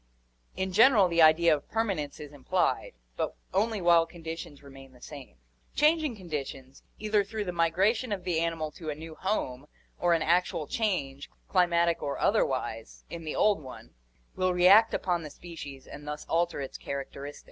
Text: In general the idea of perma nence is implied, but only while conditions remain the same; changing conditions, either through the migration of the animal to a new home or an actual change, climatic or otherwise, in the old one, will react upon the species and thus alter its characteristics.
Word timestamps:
In 0.55 0.73
general 0.73 1.07
the 1.07 1.21
idea 1.21 1.55
of 1.55 1.69
perma 1.69 1.93
nence 1.95 2.19
is 2.19 2.33
implied, 2.33 2.93
but 3.15 3.35
only 3.53 3.79
while 3.81 4.07
conditions 4.07 4.63
remain 4.63 4.93
the 4.93 4.99
same; 4.99 5.35
changing 5.75 6.15
conditions, 6.15 6.81
either 6.97 7.23
through 7.23 7.43
the 7.45 7.51
migration 7.51 8.11
of 8.11 8.23
the 8.23 8.39
animal 8.39 8.71
to 8.71 8.89
a 8.89 8.95
new 8.95 9.13
home 9.13 9.67
or 9.99 10.13
an 10.15 10.23
actual 10.23 10.65
change, 10.65 11.29
climatic 11.47 12.01
or 12.01 12.17
otherwise, 12.17 13.03
in 13.11 13.25
the 13.25 13.35
old 13.35 13.61
one, 13.61 13.93
will 14.35 14.55
react 14.55 14.95
upon 14.95 15.21
the 15.21 15.29
species 15.29 15.85
and 15.85 16.07
thus 16.07 16.25
alter 16.27 16.59
its 16.61 16.79
characteristics. 16.79 17.39